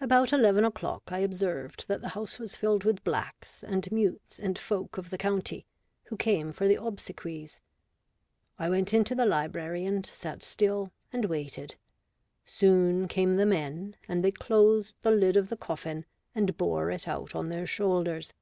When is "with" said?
2.82-3.04